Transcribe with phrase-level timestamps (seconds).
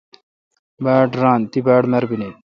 [0.83, 2.29] باڑ ران۔ تی باڑمربینی۔